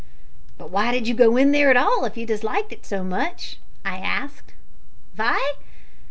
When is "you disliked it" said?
2.17-2.87